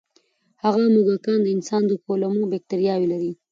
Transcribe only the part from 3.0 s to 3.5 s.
لري.